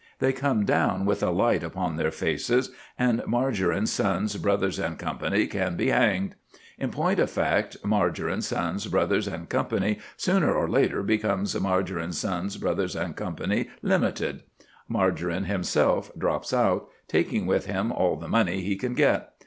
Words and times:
They 0.17 0.33
come 0.33 0.65
down 0.65 1.05
with 1.05 1.21
a 1.21 1.29
light 1.29 1.61
upon 1.61 1.95
their 1.95 2.09
faces, 2.09 2.71
and 2.97 3.21
Margarine, 3.27 3.85
Sons, 3.85 4.35
Bros. 4.37 4.79
& 4.89 4.97
Co. 4.97 5.15
can 5.47 5.75
be 5.75 5.89
hanged. 5.89 6.33
In 6.79 6.89
point 6.89 7.19
of 7.19 7.29
fact, 7.29 7.77
Margarine, 7.85 8.41
Sons, 8.41 8.87
Bros. 8.87 9.29
& 9.39 9.49
Co. 9.49 9.67
sooner 10.17 10.51
or 10.55 10.67
later 10.67 11.03
becomes 11.03 11.53
Margarine, 11.59 12.13
Sons, 12.13 12.57
Bros. 12.57 12.97
& 13.07 13.15
Co., 13.15 13.35
Limited. 13.83 14.41
Margarine 14.87 15.43
himself 15.45 16.11
drops 16.17 16.51
out, 16.51 16.87
taking 17.07 17.45
with 17.45 17.67
him 17.67 17.91
all 17.91 18.15
the 18.15 18.27
money 18.27 18.61
he 18.61 18.75
can 18.77 18.95
get. 18.95 19.29